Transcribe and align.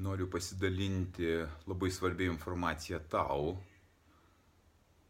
noriu 0.00 0.28
pasidalinti 0.32 1.26
labai 1.68 1.90
svarbią 1.92 2.32
informaciją 2.32 3.00
tau, 3.12 3.50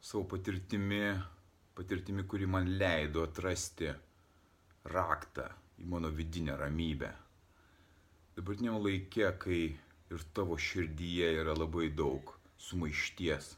savo 0.01 0.25
patirtimi, 0.25 1.05
patirtimi, 1.75 2.25
kuri 2.27 2.47
man 2.47 2.73
leido 2.81 3.23
atrasti 3.23 3.93
raktą 4.91 5.47
į 5.79 5.87
mano 5.95 6.11
vidinę 6.11 6.59
ramybę. 6.59 7.13
Dabartiniam 8.35 8.81
laikė, 8.83 9.31
kai 9.39 9.63
ir 10.11 10.27
tavo 10.35 10.59
širdyje 10.59 11.33
yra 11.39 11.55
labai 11.55 11.93
daug 12.03 12.35
sumaišties, 12.59 13.55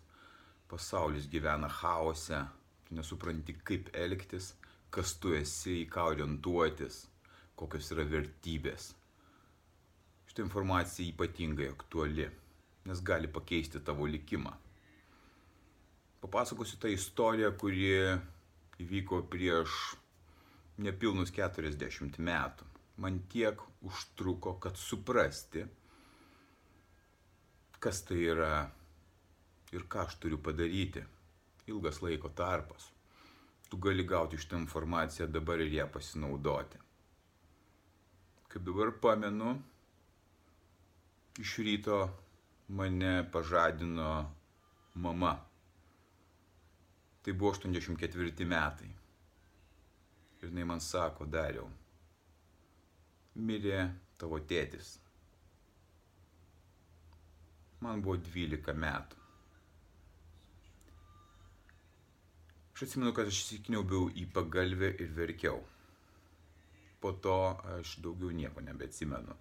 pasaulis 0.69 1.31
gyvena 1.33 1.71
chaose, 1.81 2.45
tu 2.85 2.99
nesupranti, 2.99 3.57
kaip 3.65 3.89
elgtis, 3.97 4.53
kas 4.93 5.17
tu 5.17 5.33
esi, 5.39 5.85
į 5.87 5.93
ką 5.93 6.11
orientuotis, 6.13 7.07
kokios 7.57 7.95
yra 7.97 8.05
vertybės 8.19 8.93
Šitą 10.33 10.47
informacija 10.47 11.05
ypatingai 11.05 11.67
aktuali, 11.69 12.25
nes 12.89 13.01
gali 13.05 13.29
pakeisti 13.29 13.83
tavo 13.85 14.07
likimą. 14.09 14.55
Papasakosiu 16.23 16.79
tą 16.81 16.89
istoriją, 16.89 17.51
kuri 17.61 17.83
įvyko 18.81 19.19
prieš 19.29 19.75
nepilnus 20.81 21.35
40 21.37 22.17
metų. 22.17 22.65
Man 22.97 23.19
tiek 23.29 23.61
užtruko, 23.85 24.55
kad 24.57 24.81
suprasti, 24.81 25.67
kas 27.77 28.01
tai 28.09 28.23
yra 28.33 28.55
ir 29.77 29.85
ką 29.85 30.07
aš 30.07 30.17
turiu 30.23 30.39
padaryti. 30.41 31.03
Ilgas 31.69 32.01
laiko 32.01 32.31
tarpas. 32.41 32.87
Tu 33.69 33.77
gali 33.77 34.09
gauti 34.09 34.41
šitą 34.41 34.63
informaciją 34.65 35.29
dabar 35.29 35.61
ir 35.61 35.77
ją 35.77 35.87
pasinaudoti. 35.93 36.81
Kaip 38.49 38.65
dabar 38.65 38.95
pamenu, 39.05 39.53
iš 41.39 41.57
ryto 41.59 42.11
mane 42.69 43.31
pažadino 43.33 44.31
mama. 44.95 45.41
Tai 47.23 47.33
buvo 47.33 47.53
84 47.53 48.45
metai. 48.45 48.91
Ir 50.43 50.49
jinai 50.49 50.65
man 50.67 50.81
sako, 50.81 51.25
dariau, 51.25 51.69
mirė 53.37 53.85
tavo 54.19 54.41
tėtis. 54.43 54.97
Man 57.81 58.03
buvo 58.03 58.17
12 58.17 58.75
metų. 58.85 59.21
Aš 62.75 62.83
atsimenu, 62.89 63.15
kad 63.15 63.31
aš 63.31 63.39
įsikniaubiau 63.45 64.11
į 64.19 64.27
pagalbę 64.35 64.91
ir 64.99 65.15
verkiau. 65.15 65.63
Po 67.01 67.15
to 67.23 67.39
aš 67.79 67.97
daugiau 68.03 68.35
nieko 68.35 68.63
nebeatsimenu 68.67 69.39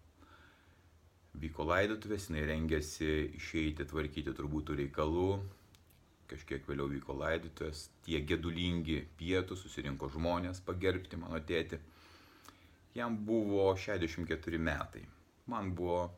vyko 1.39 1.65
laidotuvės, 1.69 2.27
jinai 2.29 2.43
rengėsi 2.49 3.09
išeiti 3.37 3.85
tvarkyti 3.87 4.33
turbūt 4.35 4.69
tų 4.69 4.77
reikalų. 4.81 5.27
Kažkiek 6.31 6.67
vėliau 6.67 6.87
vyko 6.91 7.15
laidotuvės, 7.19 7.89
tie 8.05 8.21
gedulingi 8.23 9.01
pietų 9.19 9.57
susirinko 9.59 10.09
žmonės 10.11 10.61
pagerbti 10.67 11.19
mano 11.19 11.39
tėtį. 11.43 11.79
Jam 12.95 13.17
buvo 13.27 13.69
64 13.79 14.59
metai, 14.59 15.03
man 15.47 15.71
buvo 15.75 16.09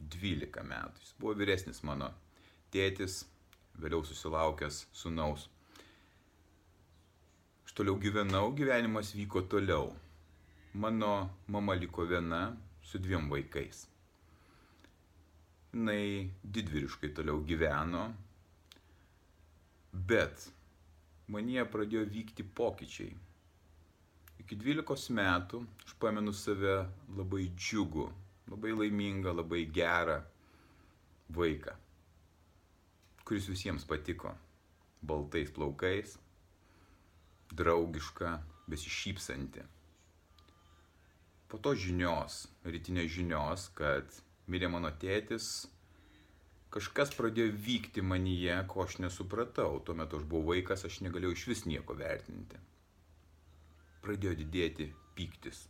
12 0.00 0.64
metų. 0.68 1.04
Jis 1.04 1.16
buvo 1.20 1.34
vyresnis 1.40 1.82
mano 1.84 2.10
tėtis, 2.72 3.24
vėliau 3.80 4.04
susilaukęs 4.04 4.86
sunaus. 4.96 5.48
Aš 7.64 7.76
toliau 7.76 7.96
gyvenau, 8.00 8.52
gyvenimas 8.56 9.12
vyko 9.16 9.44
toliau. 9.48 9.92
Mano 10.74 11.30
mama 11.48 11.76
liko 11.78 12.04
viena 12.08 12.48
su 12.82 12.98
dviem 12.98 13.28
vaikais 13.30 13.84
jinai 15.74 16.30
didvyriškai 16.42 17.10
toliau 17.16 17.42
gyveno, 17.46 18.06
bet 19.92 20.48
manyje 21.30 21.64
pradėjo 21.70 22.04
vykti 22.14 22.46
pokyčiai. 22.56 23.14
Iki 24.44 24.58
12 24.60 25.14
metų 25.16 25.62
aš 25.86 25.94
pamenu 26.02 26.34
save 26.36 26.76
labai 27.16 27.48
džiugu, 27.56 28.08
labai 28.52 28.74
laimingą, 28.76 29.32
labai 29.34 29.64
gerą 29.78 30.18
vaiką, 31.34 31.76
kuris 33.24 33.48
visiems 33.48 33.86
patiko. 33.88 34.34
Baltais 35.04 35.50
plaukais, 35.52 36.14
draugiška, 37.52 38.38
besišypsanti. 38.72 39.64
Po 41.48 41.60
to 41.60 41.74
žinios, 41.76 42.46
rytinės 42.64 43.10
žinios, 43.12 43.66
kad 43.76 44.08
mirė 44.50 44.68
mano 44.72 44.90
tėtis, 45.00 45.48
kažkas 46.74 47.14
pradėjo 47.16 47.54
vykti 47.66 48.02
manyje, 48.02 48.56
ko 48.70 48.84
aš 48.84 48.98
nesupratau. 49.04 49.78
Tuo 49.86 49.96
metu 49.98 50.18
aš 50.18 50.26
buvau 50.28 50.54
vaikas, 50.54 50.84
aš 50.88 51.00
negalėjau 51.06 51.36
iš 51.36 51.46
vis 51.52 51.64
nieko 51.70 51.96
vertinti. 51.98 52.60
Pradėjo 54.04 54.36
didėti 54.42 54.90
pyktis. 55.16 55.64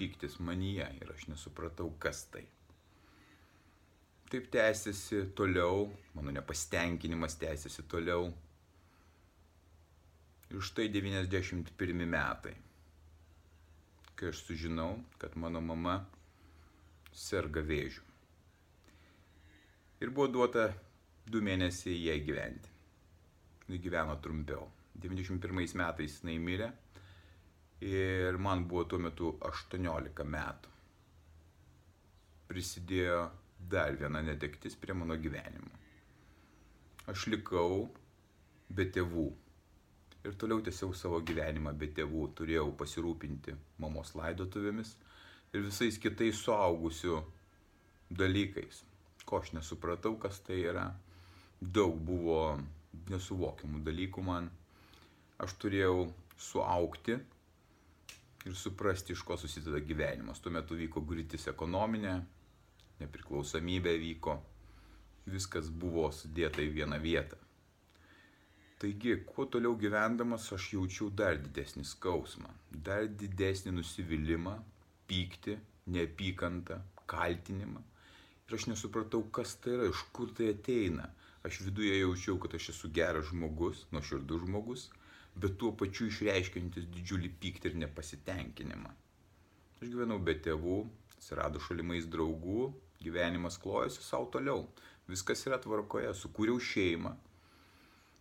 Pyktis 0.00 0.40
manyje 0.44 0.88
ir 1.00 1.12
aš 1.14 1.28
nesupratau, 1.30 1.92
kas 2.02 2.26
tai. 2.32 2.46
Taip 4.26 4.48
tęsiasi 4.50 5.28
toliau, 5.38 5.86
mano 6.16 6.32
nepastenkinimas 6.34 7.38
tęsiasi 7.38 7.84
toliau. 7.86 8.32
Ir 10.50 10.62
štai 10.62 10.88
91 10.90 12.02
metai, 12.06 12.54
kai 14.18 14.30
aš 14.32 14.42
sužinau, 14.46 14.96
kad 15.18 15.34
mano 15.38 15.62
mama 15.62 16.00
serga 17.16 17.62
vėžiu. 17.64 18.02
Ir 20.04 20.12
buvo 20.12 20.28
duota 20.28 20.66
du 21.26 21.40
mėnesiai 21.40 21.96
jai 22.04 22.18
gyventi. 22.24 22.72
Jis 23.66 23.80
gyveno 23.82 24.18
trumpiau. 24.22 24.66
91 25.00 25.76
metais 25.80 26.20
jinai 26.20 26.36
mirė 26.40 26.68
ir 27.84 28.36
man 28.40 28.64
buvo 28.68 28.84
tuo 28.88 29.00
metu 29.00 29.32
18 29.48 30.28
metų. 30.36 30.74
Prisidėjo 32.46 33.24
dar 33.72 33.96
viena 33.98 34.22
netektis 34.22 34.76
prie 34.80 34.94
mano 34.94 35.16
gyvenimo. 35.16 35.72
Aš 37.10 37.26
likau 37.32 37.88
be 38.68 38.86
tėvų 38.92 39.26
ir 40.26 40.38
toliau 40.40 40.62
tiesiau 40.68 40.94
savo 40.94 41.20
gyvenimą 41.26 41.72
be 41.78 41.88
tėvų. 41.96 42.28
Turėjau 42.38 42.70
pasirūpinti 42.80 43.56
mamos 43.82 44.14
laidotuvėmis 44.18 44.96
ir 45.56 45.64
visais 45.66 45.98
kitais 46.00 46.38
suaugusių 46.44 47.20
dalykais, 48.20 48.82
ko 49.26 49.40
aš 49.42 49.54
nesupratau, 49.56 50.16
kas 50.20 50.40
tai 50.46 50.60
yra. 50.68 50.90
Daug 51.60 51.96
buvo 52.04 52.58
nesuvokiamų 53.10 53.80
dalykų 53.86 54.24
man. 54.24 54.50
Aš 55.42 55.56
turėjau 55.60 56.06
suaukti 56.40 57.16
ir 58.46 58.54
suprasti, 58.54 59.16
iš 59.16 59.24
ko 59.26 59.36
susideda 59.40 59.80
gyvenimas. 59.80 60.40
Tuo 60.40 60.52
metu 60.54 60.76
vyko 60.78 61.02
gritis 61.08 61.48
ekonominė, 61.50 62.14
nepriklausomybė 63.00 63.96
vyko, 64.00 64.36
viskas 65.26 65.68
buvo 65.72 66.08
sudėta 66.14 66.62
į 66.62 66.70
vieną 66.78 67.00
vietą. 67.02 67.40
Taigi, 68.76 69.14
kuo 69.24 69.46
toliau 69.48 69.72
gyvendamas 69.80 70.50
aš 70.52 70.68
jaučiau 70.74 71.08
dar 71.08 71.38
didesnį 71.40 71.84
skausmą, 71.88 72.50
dar 72.70 73.06
didesnį 73.08 73.72
nusivylimą, 73.78 74.58
pyktį, 75.10 75.56
neapykantą, 75.94 76.80
kaltinimą. 77.10 77.82
Ir 78.46 78.58
aš 78.58 78.68
nesupratau, 78.70 79.24
kas 79.34 79.56
tai 79.62 79.74
yra, 79.76 79.88
iš 79.90 80.02
kur 80.14 80.30
tai 80.36 80.52
ateina. 80.52 81.08
Aš 81.46 81.60
viduje 81.66 81.98
jaučiau, 82.00 82.38
kad 82.42 82.54
aš 82.58 82.70
esu 82.74 82.90
geras 82.94 83.28
žmogus, 83.30 83.84
nuoširdus 83.94 84.42
žmogus, 84.42 84.88
bet 85.38 85.58
tuo 85.60 85.72
pačiu 85.78 86.08
išreiškintis 86.10 86.88
didžiulį 86.94 87.30
pyktį 87.42 87.72
ir 87.72 87.78
nepasitenkinimą. 87.84 88.92
Aš 89.82 89.92
gyvenau 89.92 90.18
be 90.22 90.34
tėvų, 90.46 90.80
atsirado 91.16 91.62
šalimais 91.62 92.08
draugų, 92.10 92.70
gyvenimas 93.02 93.58
klojasi 93.62 94.02
savo 94.02 94.30
toliau. 94.32 94.64
Viskas 95.10 95.44
yra 95.46 95.58
tvarkoje, 95.62 96.10
sukūriau 96.18 96.58
šeimą, 96.58 97.12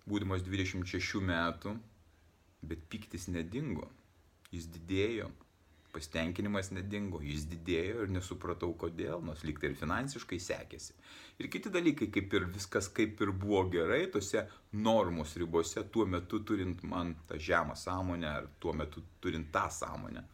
būdamas 0.05 0.43
26 0.45 1.21
metų, 1.25 1.73
bet 2.65 2.83
piktis 2.91 3.29
nedingo, 3.31 3.88
jis 4.53 4.67
didėjo, 4.73 5.31
pasitenkinimas 5.95 6.71
nedingo, 6.75 7.21
jis 7.24 7.47
didėjo 7.51 8.06
ir 8.06 8.13
nesupratau 8.13 8.74
kodėl, 8.81 9.24
nors 9.24 9.44
lyg 9.47 9.62
tai 9.62 9.71
ir 9.71 9.77
finansiškai 9.80 10.39
sekėsi. 10.44 10.95
Ir 11.39 11.50
kiti 11.51 11.71
dalykai, 11.71 12.09
kaip 12.13 12.36
ir 12.36 12.47
viskas 12.51 12.89
kaip 12.92 13.21
ir 13.24 13.31
buvo 13.31 13.63
gerai, 13.71 14.03
tose 14.12 14.45
normos 14.88 15.36
ribose, 15.39 15.83
tuo 15.92 16.06
metu 16.06 16.44
turint 16.47 16.83
man 16.83 17.15
tą 17.30 17.39
žemą 17.50 17.77
sąmonę 17.80 18.31
ar 18.31 18.50
tuo 18.59 18.75
metu 18.75 19.03
turint 19.24 19.51
tą 19.56 19.65
sąmonę. 19.71 20.25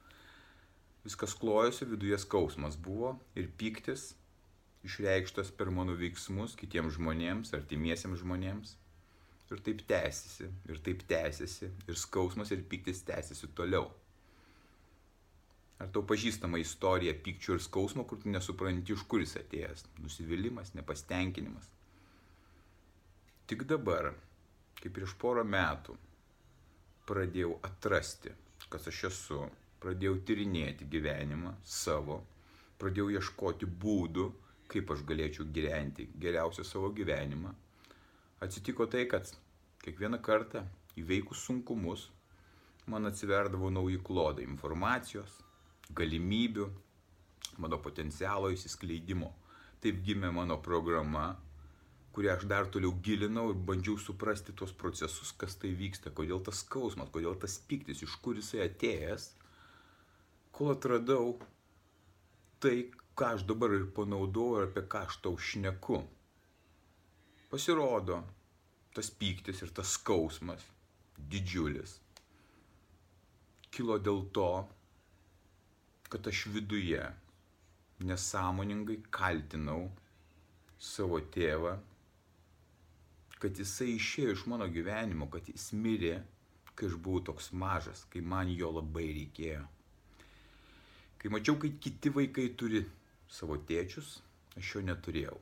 Viskas 1.06 1.34
klojosi, 1.34 1.88
viduje 1.90 2.18
skausmas 2.22 2.76
buvo 2.78 3.16
ir 3.38 3.48
piktis 3.58 4.12
išreikštas 4.86 5.52
per 5.58 5.72
mano 5.74 5.96
veiksmus 5.98 6.54
kitiems 6.58 6.98
žmonėms, 6.98 7.54
artimiesiems 7.58 8.22
žmonėms. 8.22 8.78
Ir 9.52 9.60
taip 9.66 9.82
tęsiasi, 9.84 10.48
ir 10.72 10.78
taip 10.86 11.02
tęsiasi, 11.10 11.68
ir 11.92 11.98
skausmas 12.00 12.54
ir 12.56 12.62
piktis 12.72 13.02
tęsiasi 13.04 13.50
toliau. 13.58 13.90
Ar 15.82 15.90
tau 15.90 16.04
pažįstama 16.06 16.60
istorija 16.62 17.14
pykčio 17.26 17.56
ir 17.58 17.64
skausmo, 17.66 18.04
kur 18.06 18.20
tu 18.22 18.30
nesupranti, 18.30 18.94
iš 18.94 19.02
kur 19.10 19.24
jis 19.24 19.40
atėjęs? 19.40 19.88
Nusivylimas, 20.04 20.76
nepastenkinimas. 20.78 21.72
Tik 23.50 23.66
dabar, 23.72 24.12
kaip 24.78 24.94
prieš 24.94 25.16
porą 25.24 25.42
metų, 25.48 25.96
pradėjau 27.10 27.56
atrasti, 27.66 28.36
kas 28.70 28.86
aš 28.92 29.02
esu, 29.10 29.42
pradėjau 29.82 30.20
tyrinėti 30.30 30.86
gyvenimą 30.94 31.56
savo, 31.66 32.22
pradėjau 32.80 33.10
ieškoti 33.18 33.74
būdų, 33.82 34.30
kaip 34.72 34.94
aš 34.94 35.02
galėčiau 35.10 35.50
gyventi 35.58 36.08
geriausią 36.22 36.64
savo 36.68 36.94
gyvenimą. 36.96 37.52
Atsitiko 38.46 38.86
tai, 38.86 39.08
kad 39.10 39.34
kiekvieną 39.82 40.22
kartą 40.24 40.62
įveikus 41.02 41.42
sunkumus 41.50 42.08
man 42.90 43.10
atsiverdavo 43.10 43.74
nauji 43.74 44.00
klodai 44.06 44.46
informacijos, 44.46 45.42
galimybių, 45.98 46.68
mano 47.62 47.80
potencialo 47.84 48.52
įsiskleidimo. 48.56 49.32
Taip 49.82 50.02
gimė 50.06 50.30
mano 50.36 50.58
programa, 50.62 51.32
kurią 52.16 52.36
aš 52.36 52.46
dar 52.52 52.68
toliau 52.74 52.94
gilinau 53.06 53.48
ir 53.52 53.62
bandžiau 53.70 53.98
suprasti 54.00 54.54
tuos 54.58 54.74
procesus, 54.84 55.32
kas 55.32 55.58
tai 55.62 55.72
vyksta, 55.78 56.14
kodėl 56.14 56.44
tas 56.46 56.62
skausmas, 56.66 57.10
kodėl 57.14 57.38
tas 57.42 57.58
piktis, 57.70 58.04
iš 58.06 58.18
kur 58.24 58.38
jisai 58.38 58.66
atėjęs, 58.68 59.32
kol 60.54 60.74
atradau 60.76 61.38
tai, 62.62 62.92
ką 63.18 63.34
aš 63.38 63.48
dabar 63.50 63.74
ir 63.78 63.88
panaudoju 63.96 64.62
ir 64.62 64.70
apie 64.70 64.86
ką 64.92 65.06
aš 65.08 65.18
tau 65.26 65.40
šneku. 65.40 66.04
Pasirodo, 67.52 68.22
tas 68.96 69.10
piktis 69.10 69.64
ir 69.66 69.74
tas 69.76 69.98
skausmas 69.98 70.64
didžiulis 71.32 72.00
kilo 73.72 73.98
dėl 74.04 74.26
to, 74.36 74.50
kad 76.12 76.28
aš 76.28 76.46
viduje 76.54 77.02
nesąmoningai 78.04 78.98
kaltinau 79.16 79.86
savo 80.82 81.20
tėvą, 81.34 81.78
kad 83.42 83.58
jisai 83.58 83.96
išėjo 83.96 84.34
iš 84.36 84.46
mano 84.52 84.68
gyvenimo, 84.70 85.28
kad 85.34 85.48
jis 85.50 85.72
mirė, 85.74 86.18
kai 86.76 86.90
aš 86.90 86.98
buvau 87.06 87.24
toks 87.30 87.52
mažas, 87.64 88.04
kai 88.12 88.22
man 88.34 88.52
jo 88.54 88.70
labai 88.78 89.08
reikėjo. 89.18 89.64
Kai 91.22 91.32
mačiau, 91.34 91.58
kad 91.62 91.80
kiti 91.86 92.12
vaikai 92.14 92.50
turi 92.58 92.84
savo 93.30 93.58
tėčius, 93.70 94.18
aš 94.58 94.76
jo 94.76 94.84
neturėjau. 94.86 95.38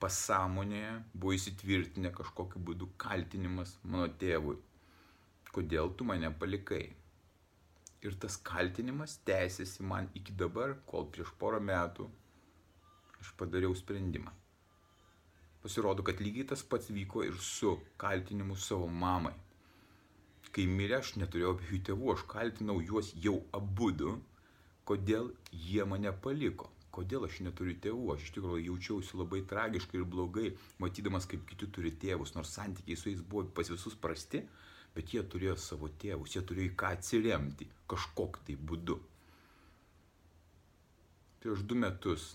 Pasąmonėje 0.00 0.92
buvo 1.12 1.34
įsitvirtinę 1.36 2.12
kažkokiu 2.16 2.62
būdu 2.70 2.88
kaltinimas 3.00 3.74
mano 3.84 4.08
tėvui. 4.22 4.56
Kodėl 5.52 5.92
tu 5.96 6.06
mane 6.08 6.30
palikai? 6.40 6.86
Ir 8.00 8.16
tas 8.16 8.38
kaltinimas 8.50 9.18
tęsiasi 9.28 9.84
man 9.84 10.08
iki 10.16 10.32
dabar, 10.42 10.76
kol 10.88 11.08
prieš 11.12 11.34
porą 11.40 11.60
metų 11.60 12.06
aš 13.20 13.32
padariau 13.36 13.74
sprendimą. 13.76 14.32
Pasirodo, 15.60 16.04
kad 16.06 16.22
lygiai 16.24 16.46
tas 16.52 16.62
pats 16.64 16.88
vyko 16.96 17.26
ir 17.28 17.36
su 17.44 17.74
kaltinimu 18.00 18.56
savo 18.56 18.86
mamai. 19.02 19.34
Kai 20.50 20.64
mirė, 20.66 20.96
aš 20.98 21.12
neturėjau 21.20 21.52
abiejų 21.54 21.80
tėvų, 21.88 22.06
aš 22.14 22.22
kaltinau 22.32 22.78
juos 22.80 23.12
jau 23.26 23.36
abudu, 23.58 24.14
kodėl 24.88 25.28
jie 25.52 25.84
mane 25.92 26.10
paliko, 26.24 26.70
kodėl 26.96 27.28
aš 27.28 27.42
neturiu 27.44 27.76
tėvų. 27.84 28.08
Aš 28.14 28.24
iš 28.26 28.32
tikrųjų 28.38 28.64
jaučiausi 28.70 29.20
labai 29.20 29.44
tragiškai 29.52 30.00
ir 30.00 30.08
blogai, 30.16 30.48
matydamas, 30.82 31.28
kaip 31.30 31.44
kiti 31.52 31.68
turi 31.76 31.92
tėvus, 32.02 32.32
nors 32.38 32.56
santykiai 32.56 32.98
su 32.98 33.12
jais 33.12 33.20
buvo 33.20 33.44
pas 33.60 33.70
visus 33.70 33.94
prasti, 33.94 34.42
bet 34.94 35.14
jie 35.14 35.22
turėjo 35.32 35.56
savo 35.60 35.90
tėvus, 36.02 36.34
jie 36.34 36.42
turėjo 36.46 36.72
į 36.72 36.76
ką 36.82 36.92
atsiremti 36.96 37.68
kažkokiu 37.90 38.46
tai 38.46 38.56
būdu. 38.70 38.96
Prieš 41.40 41.62
du 41.64 41.78
metus 41.78 42.34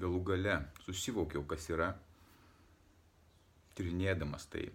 galų 0.00 0.22
gale 0.30 0.54
susivokiau, 0.86 1.42
kas 1.48 1.66
yra, 1.72 1.90
tyrinėdamas 3.76 4.46
tai, 4.52 4.68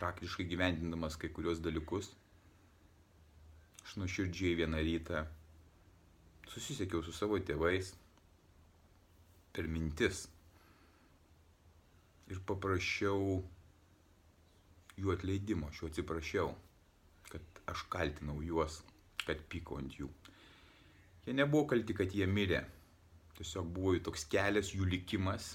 praktiškai 0.00 0.46
gyvendindamas 0.48 1.18
kai 1.20 1.28
kurios 1.34 1.60
dalykus. 1.64 2.12
Aš 3.84 3.96
nuoširdžiai 4.00 4.56
vieną 4.62 4.80
rytą 4.86 5.24
susisiekiau 6.50 7.02
su 7.04 7.12
savo 7.14 7.38
tėvais 7.46 7.92
per 9.54 9.68
mintis 9.70 10.24
ir 12.30 12.40
paprašiau 12.46 13.40
jų 15.00 15.14
atleidimo, 15.14 15.70
aš 15.70 15.82
jų 15.82 15.90
atsiprašiau, 15.90 16.50
kad 17.30 17.62
aš 17.72 17.84
kaltinau 17.92 18.40
juos, 18.44 18.80
kad 19.24 19.40
pyko 19.52 19.78
ant 19.80 19.96
jų. 19.98 20.10
Jie 21.26 21.36
nebuvo 21.36 21.68
kalti, 21.72 21.96
kad 21.96 22.14
jie 22.16 22.26
mirė. 22.26 22.64
Tiesiog 23.38 23.68
buvo 23.76 23.94
jų 23.96 24.04
toks 24.08 24.26
kelias, 24.32 24.72
jų 24.74 24.88
likimas. 24.90 25.54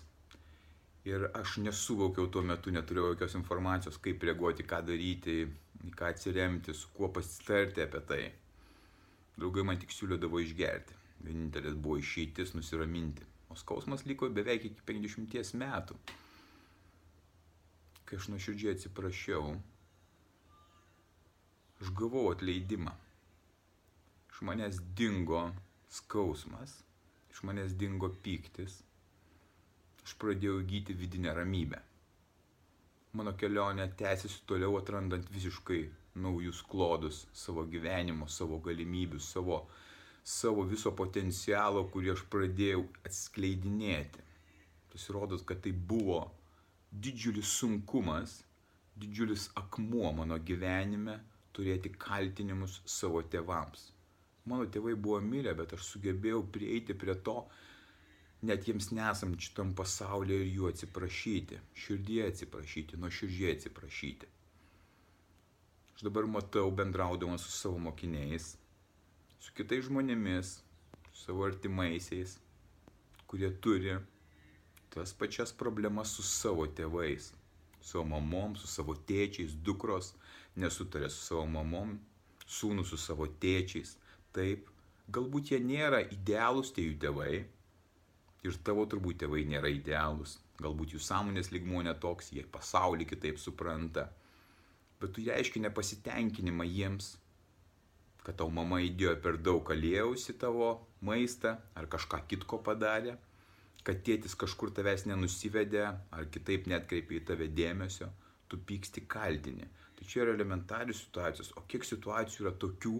Ir 1.06 1.28
aš 1.38 1.60
nesuvokiau 1.62 2.30
tuo 2.34 2.42
metu, 2.42 2.74
neturėjau 2.74 3.14
jokios 3.14 3.38
informacijos, 3.38 4.00
kaip 4.02 4.24
reaguoti, 4.26 4.66
ką 4.66 4.82
daryti, 4.88 5.44
į 5.86 5.94
ką 5.94 6.10
atsiremti, 6.14 6.74
su 6.74 6.90
kuo 6.96 7.12
pasitarti 7.14 7.84
apie 7.86 8.02
tai. 8.10 8.22
Draugai 9.36 9.66
man 9.68 9.82
tik 9.82 9.94
siūlydavo 9.94 10.42
išgerti. 10.42 10.98
Vienintelis 11.26 11.78
buvo 11.78 12.00
išeitis 12.02 12.56
nusiraminti. 12.58 13.26
O 13.54 13.58
skausmas 13.60 14.06
liko 14.10 14.30
beveik 14.34 14.66
iki 14.72 14.86
50 14.90 15.60
metų 15.62 16.00
kai 18.06 18.20
aš 18.20 18.30
nuoširdžiai 18.34 18.76
atsiprašiau, 18.76 19.56
aš 21.82 21.92
gavau 22.00 22.28
atleidimą. 22.32 22.94
Iš 24.32 24.42
manęs 24.50 24.82
dingo 25.00 25.42
skausmas, 25.98 26.78
iš 27.32 27.42
manęs 27.48 27.74
dingo 27.82 28.12
pyktis, 28.26 28.78
aš 30.04 30.16
pradėjau 30.22 30.62
įgyti 30.62 30.96
vidinę 31.02 31.34
ramybę. 31.38 31.82
Mano 33.16 33.32
kelionė 33.40 33.88
tęsiasi 34.00 34.42
toliau 34.50 34.76
atrandant 34.78 35.30
visiškai 35.32 35.82
naujus 36.20 36.62
klodus 36.72 37.22
savo 37.34 37.64
gyvenimo, 37.72 38.28
savo 38.28 38.60
galimybių, 38.64 39.20
savo, 39.24 39.62
savo 40.24 40.66
viso 40.68 40.92
potencialo, 40.96 41.86
kurį 41.94 42.12
aš 42.16 42.26
pradėjau 42.32 42.84
atskleidinėti. 43.08 44.24
Pasirodo, 44.92 45.40
kad 45.48 45.64
tai 45.64 45.72
buvo 45.72 46.20
didžiulis 47.04 47.50
sunkumas, 47.60 48.44
didžiulis 48.96 49.50
akmuo 49.60 50.12
mano 50.16 50.38
gyvenime 50.50 51.18
turėti 51.56 51.92
kaltinimus 52.00 52.80
savo 52.88 53.22
tėvams. 53.34 53.90
Mano 54.46 54.68
tėvai 54.72 54.94
buvo 54.96 55.20
mirę, 55.26 55.56
bet 55.58 55.74
aš 55.76 55.88
sugebėjau 55.90 56.44
prieiti 56.56 56.96
prie 57.02 57.16
to, 57.28 57.36
net 58.46 58.68
jiems 58.70 58.92
nesam 58.94 59.34
šitam 59.42 59.74
pasaulyje 59.80 60.44
ir 60.44 60.52
jų 60.54 60.72
atsiprašyti, 60.72 61.60
širdie 61.84 62.22
atsiprašyti, 62.30 63.00
nuo 63.02 63.12
širdžiai 63.20 63.56
atsiprašyti. 63.58 64.32
Aš 65.96 66.06
dabar 66.08 66.28
matau 66.30 66.70
bendraudamas 66.76 67.44
su 67.48 67.56
savo 67.56 67.80
mokiniais, 67.90 68.54
su 69.40 69.56
kitais 69.58 69.88
žmonėmis, 69.90 70.58
su 71.12 71.24
savo 71.26 71.48
artimaisiais, 71.48 72.38
kurie 73.28 73.50
turi 73.64 73.96
tas 74.96 75.12
pačias 75.14 75.52
problemas 75.52 76.14
su 76.16 76.24
savo 76.24 76.66
tėvais, 76.72 77.34
su 77.82 77.90
savo 77.90 78.06
mamom, 78.14 78.54
su 78.56 78.68
savo 78.72 78.96
tėčiais, 79.10 79.58
dukros 79.68 80.14
nesutarė 80.56 81.10
su 81.12 81.20
savo 81.26 81.44
mamom, 81.52 81.98
sūnų 82.48 82.86
su 82.88 82.98
savo 82.98 83.28
tėčiais. 83.44 83.98
Taip, 84.36 84.70
galbūt 85.12 85.52
jie 85.52 85.60
nėra 85.60 86.00
idealūs 86.16 86.72
tie 86.76 86.88
jų 86.88 86.96
tėvai 87.04 87.34
ir 88.48 88.62
tavo 88.64 88.88
turbūt 88.88 89.20
tėvai 89.26 89.44
nėra 89.52 89.74
idealūs. 89.76 90.38
Galbūt 90.64 90.96
jų 90.96 91.04
sąmonės 91.04 91.52
lygmuo 91.52 91.84
netoks, 91.84 92.32
jie 92.32 92.48
pasaulį 92.48 93.10
kitaip 93.12 93.42
supranta. 93.44 94.08
Bet 95.02 95.12
tu 95.12 95.28
reiškia 95.28 95.66
nepasitenkinimą 95.68 96.64
jiems, 96.72 97.18
kad 98.24 98.40
tau 98.40 98.48
mama 98.48 98.80
įdėjo 98.80 99.18
per 99.20 99.36
daug 99.44 99.76
aliejaus 99.76 100.30
į 100.32 100.40
tavo 100.40 100.70
maistą 101.04 101.58
ar 101.76 101.92
kažką 101.92 102.24
kitko 102.32 102.64
padarė 102.64 103.20
kad 103.86 104.02
tėtis 104.06 104.34
kažkur 104.40 104.72
tavęs 104.74 105.06
nenusivedė 105.10 105.84
ar 105.88 106.30
kitaip 106.34 106.70
netkreipė 106.72 107.20
į 107.20 107.26
tave 107.30 107.50
dėmesio, 107.54 108.10
tu 108.50 108.58
pyksti 108.58 109.06
kaltini. 109.10 109.68
Tai 109.96 110.08
čia 110.10 110.24
yra 110.24 110.34
elementarius 110.36 111.04
situacijos, 111.06 111.54
o 111.60 111.64
kiek 111.70 111.86
situacijų 111.86 112.48
yra 112.48 112.56
tokių, 112.62 112.98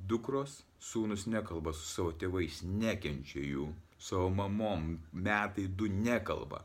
Dukros, 0.00 0.62
sūnus 0.80 1.26
nekalba 1.28 1.74
su 1.76 1.84
savo 1.84 2.12
tėvais, 2.16 2.62
nekenčia 2.64 3.42
jų, 3.44 3.66
savo 4.00 4.30
mamom 4.32 4.94
metai 5.12 5.66
du 5.68 5.90
nekalba, 5.92 6.62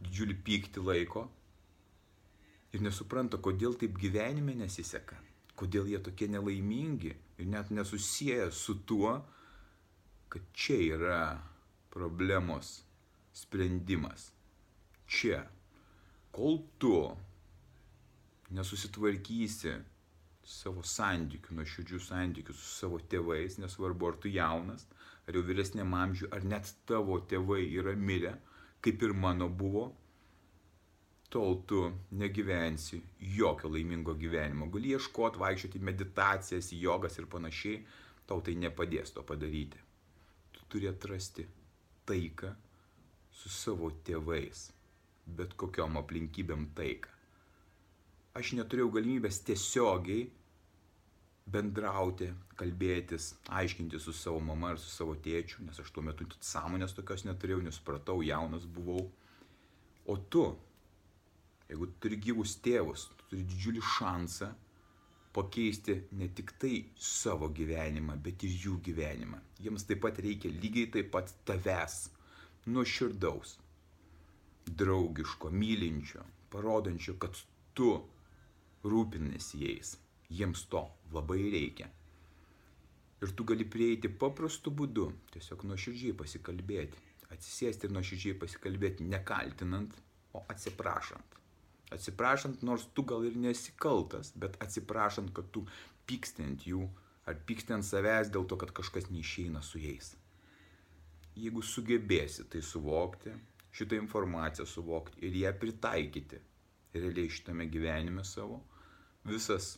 didžiulį 0.00 0.36
pyktį 0.46 0.84
laiko 0.86 1.26
ir 2.72 2.84
nesupranta, 2.84 3.40
kodėl 3.44 3.76
taip 3.80 3.98
gyvenime 4.00 4.54
nesiseka, 4.56 5.18
kodėl 5.58 5.88
jie 5.90 6.00
tokie 6.04 6.30
nelaimingi 6.32 7.12
ir 7.12 7.50
net 7.52 7.70
nesusiję 7.70 8.48
su 8.52 8.78
tuo, 8.88 9.18
kad 10.32 10.48
čia 10.56 10.80
yra 10.96 11.20
problemos 11.98 12.78
sprendimas. 13.34 14.30
Čia, 15.08 15.42
kol 16.34 16.60
tu 16.78 16.94
nesusitvarkysi 18.54 19.74
savo 20.48 20.82
santykių, 20.86 21.58
nuoširdžių 21.58 22.00
santykių 22.00 22.54
su 22.56 22.68
savo 22.72 22.98
tėvais, 23.12 23.58
nesvarbu 23.60 24.08
ar 24.08 24.18
tu 24.22 24.32
jaunas, 24.32 24.86
ar 25.28 25.36
jau 25.36 25.44
vyresniam 25.44 25.92
amžiui, 25.96 26.30
ar 26.32 26.44
net 26.48 26.70
tavo 26.88 27.18
tėvai 27.30 27.66
yra 27.80 27.94
mirę, 27.96 28.34
kaip 28.84 29.02
ir 29.04 29.12
mano 29.12 29.48
buvo, 29.48 29.90
tol 31.28 31.58
tu 31.68 31.82
negyvensi 32.16 33.02
jokio 33.36 33.68
laimingo 33.74 34.14
gyvenimo. 34.16 34.70
Gali 34.72 34.94
ieškoti, 34.96 35.40
vaikščioti 35.42 35.84
meditacijas, 35.84 36.72
jogas 36.72 37.20
ir 37.20 37.28
panašiai, 37.28 37.82
tau 38.28 38.40
tai 38.44 38.56
nepadės 38.56 39.12
to 39.16 39.24
padaryti. 39.28 39.80
Tu 40.56 40.64
turi 40.72 40.88
atrasti 40.88 41.44
taiką 42.08 42.54
su 43.38 43.52
savo 43.52 43.92
tėvais, 44.08 44.68
bet 45.38 45.54
kokiom 45.60 46.00
aplinkybėm 46.00 46.70
taiką 46.78 47.18
aš 48.38 48.52
neturėjau 48.58 48.90
galimybės 48.94 49.40
tiesiogiai 49.46 50.28
bendrauti, 51.48 52.28
kalbėtis, 52.60 53.32
aiškinti 53.60 54.00
su 54.02 54.12
savo 54.12 54.40
mama 54.44 54.74
ar 54.74 54.80
su 54.80 54.90
savo 54.92 55.16
tėčiu, 55.24 55.64
nes 55.66 55.80
aš 55.80 55.90
tuo 55.94 56.04
metu 56.04 56.26
sąmonės 56.44 56.94
tokios 56.96 57.24
neturėjau, 57.24 57.62
nesupratau, 57.64 58.20
jaunas 58.26 58.66
buvau. 58.68 59.06
O 60.08 60.16
tu, 60.32 60.44
jeigu 61.70 61.88
turi 62.02 62.18
gyvus 62.28 62.58
tėvus, 62.64 63.08
tu 63.08 63.30
turi 63.32 63.46
didžiulį 63.48 63.84
šansą 63.96 64.50
pakeisti 65.38 65.94
ne 66.18 66.28
tik 66.34 66.56
tai 66.58 66.74
savo 66.98 67.48
gyvenimą, 67.54 68.18
bet 68.26 68.42
ir 68.48 68.58
jų 68.64 68.78
gyvenimą. 68.90 69.38
Jiems 69.62 69.86
taip 69.86 70.02
pat 70.04 70.18
reikia 70.24 70.50
lygiai 70.50 70.90
taip 70.96 71.12
pat 71.14 71.30
tavęs, 71.46 71.98
nuoširdaus, 72.66 73.54
draugiško, 74.82 75.50
mylinčio, 75.50 76.24
parodančio, 76.52 77.14
kad 77.22 77.38
tu 77.74 77.92
rūpinasi 78.84 79.62
jais. 79.62 79.94
Jiems 80.28 80.66
to 80.72 80.82
labai 81.14 81.40
reikia. 81.54 81.88
Ir 83.22 83.32
tu 83.34 83.46
gali 83.48 83.64
prieiti 83.66 84.10
paprastu 84.22 84.70
būdu, 84.70 85.08
tiesiog 85.34 85.64
nuoširdžiai 85.70 86.14
pasikalbėti. 86.18 87.00
Atsisėsti 87.34 87.88
ir 87.88 87.94
nuoširdžiai 87.96 88.36
pasikalbėti, 88.42 89.06
nekaltinant, 89.08 89.96
o 90.36 90.44
atsiprašant. 90.52 91.38
Atsiprašant, 91.94 92.62
nors 92.62 92.84
tu 92.94 93.04
gal 93.08 93.24
ir 93.24 93.36
nesikaltas, 93.40 94.32
bet 94.36 94.58
atsiprašant, 94.64 95.32
kad 95.36 95.48
tu 95.54 95.64
pyksti 96.08 96.44
ant 96.44 96.66
jų 96.68 96.82
ar 97.28 97.36
pyksti 97.48 97.76
ant 97.76 97.84
savęs 97.84 98.32
dėl 98.32 98.46
to, 98.48 98.56
kad 98.60 98.72
kažkas 98.76 99.08
neišeina 99.12 99.62
su 99.64 99.80
jais. 99.80 100.14
Jeigu 101.38 101.62
sugebėsi 101.62 102.44
tai 102.52 102.62
suvokti, 102.64 103.32
šitą 103.72 103.98
informaciją 104.00 104.66
suvokti 104.66 105.22
ir 105.28 105.36
ją 105.44 105.52
pritaikyti 105.60 106.40
realiai 106.94 107.30
šitame 107.30 107.68
gyvenime 107.70 108.24
savo, 108.24 108.62
visas 109.28 109.76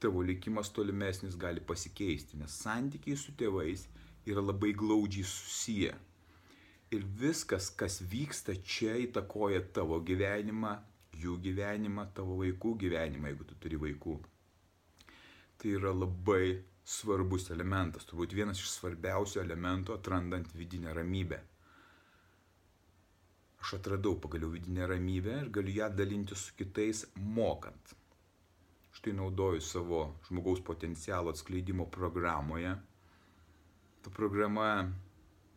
tavo 0.00 0.22
likimas 0.24 0.70
tolimesnis 0.76 1.36
gali 1.40 1.60
pasikeisti, 1.60 2.38
nes 2.40 2.52
santykiai 2.64 3.16
su 3.18 3.34
tėvais 3.36 3.86
yra 4.28 4.44
labai 4.44 4.72
glaudžiai 4.76 5.26
susiję. 5.26 5.96
Ir 6.90 7.04
viskas, 7.20 7.68
kas 7.70 8.00
vyksta 8.12 8.56
čia, 8.66 8.96
įtakoja 9.06 9.60
tavo 9.76 10.00
gyvenimą, 10.02 10.74
jų 11.24 11.36
gyvenimą, 11.46 12.06
tavo 12.16 12.38
vaikų 12.40 12.74
gyvenimą, 12.84 13.30
jeigu 13.32 13.46
tu 13.50 13.58
turi 13.64 13.80
vaikų. 13.84 14.16
Tai 15.60 15.76
yra 15.76 15.92
labai 15.94 16.42
svarbus 16.96 17.50
elementas, 17.54 18.08
turbūt 18.08 18.34
vienas 18.38 18.60
iš 18.62 18.72
svarbiausių 18.78 19.42
elementų 19.44 19.96
atrandant 19.98 20.52
vidinę 20.56 20.94
ramybę. 20.96 21.40
Aš 23.60 23.76
atradau 23.76 24.16
pagaliau 24.16 24.50
vidinę 24.54 24.88
ramybę 24.88 25.40
ir 25.44 25.54
galiu 25.58 25.76
ją 25.82 25.90
dalinti 25.92 26.38
su 26.38 26.56
kitais 26.56 27.04
mokant 27.38 28.00
štai 29.00 29.12
naudoju 29.16 29.60
savo 29.60 30.00
žmogaus 30.28 30.60
potencialo 30.60 31.30
atskleidimo 31.30 31.86
programoje. 31.86 32.74
Ta 34.02 34.10
programa 34.12 34.66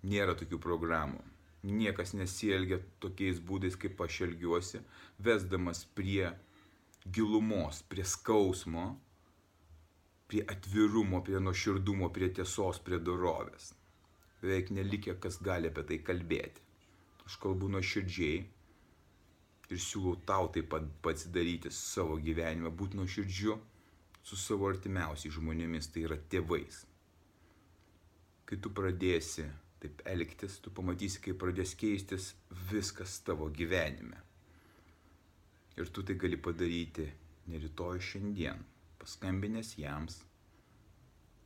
nėra 0.08 0.36
tokių 0.39 0.60
programų. 0.63 1.20
Niekas 1.63 2.12
nesielgia 2.20 2.82
tokiais 3.00 3.39
būdais, 3.39 3.77
kaip 3.79 4.01
aš 4.03 4.22
elgiuosi, 4.25 4.82
vesdamas 5.24 5.86
prie 5.96 6.34
gilumos, 7.08 7.79
prie 7.88 8.03
skausmo, 8.03 8.88
prie 10.27 10.43
atvirumo, 10.55 11.22
prie 11.24 11.39
nuoširdumo, 11.39 12.10
prie 12.15 12.29
tiesos, 12.36 12.82
prie 12.84 13.00
dorovės. 13.00 13.72
Beveik 14.41 14.74
nelikė, 14.75 15.15
kas 15.24 15.39
gali 15.39 15.72
apie 15.72 15.86
tai 15.88 16.01
kalbėti. 16.03 16.63
Aš 17.24 17.39
kalbu 17.39 17.70
nuoširdžiai, 17.72 18.41
ir 19.74 19.82
siūlau 19.82 20.17
tau 20.27 20.50
taip 20.53 20.70
pat 20.74 20.88
pasidaryti 21.05 21.72
savo 21.74 22.17
gyvenimą, 22.22 22.72
būti 22.79 23.00
nuoširdžiu 23.00 23.55
su 24.24 24.39
savo 24.39 24.70
artimiausiais 24.70 25.36
žmonėmis, 25.36 25.89
tai 25.91 26.05
yra 26.08 26.17
tėvais. 26.32 26.84
Kai 28.48 28.60
tu 28.60 28.72
pradėsi 28.75 29.48
taip 29.84 30.04
elgtis, 30.08 30.60
tu 30.63 30.72
pamatysi, 30.72 31.20
kaip 31.25 31.42
pradės 31.42 31.74
keistis 31.80 32.32
viskas 32.72 33.18
tavo 33.28 33.50
gyvenime. 33.52 34.20
Ir 35.75 35.90
tu 35.92 36.04
tai 36.08 36.16
gali 36.22 36.38
padaryti 36.40 37.10
ne 37.52 37.60
rytoj 37.60 38.00
šiandien, 38.08 38.62
paskambinės 39.02 39.74
jiems 39.75 40.22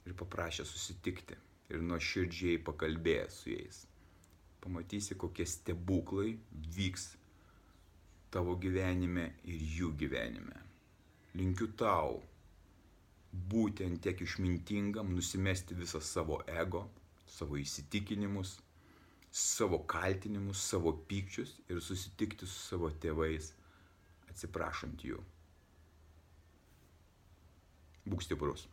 ir 0.05 0.13
paprašę 0.19 0.67
susitikti 0.67 1.37
ir 1.73 1.81
nuoširdžiai 1.83 2.61
pakalbėjęs 2.67 3.39
su 3.41 3.53
jais. 3.55 3.81
Pamatysi, 4.61 5.17
kokie 5.19 5.45
stebuklai 5.47 6.35
vyks 6.77 7.09
tavo 8.33 8.53
gyvenime 8.61 9.31
ir 9.47 9.65
jų 9.79 9.93
gyvenime. 9.97 10.61
Linkiu 11.37 11.71
tau 11.79 12.21
būti 13.51 13.85
ant 13.87 14.01
tiek 14.03 14.21
išmintingam, 14.23 15.11
nusimesti 15.15 15.75
visą 15.77 16.01
savo 16.03 16.39
ego, 16.47 16.85
savo 17.27 17.57
įsitikinimus, 17.59 18.57
savo 19.31 19.81
kaltinimus, 19.89 20.61
savo 20.71 20.93
pykčius 21.09 21.57
ir 21.69 21.81
susitikti 21.83 22.47
su 22.47 22.57
savo 22.57 22.89
tėvais, 23.03 23.51
atsiprašant 24.31 25.03
jų. 25.05 25.19
Būk 28.07 28.23
stiprus. 28.23 28.65